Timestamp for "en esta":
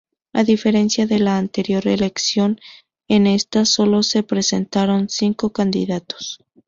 3.07-3.65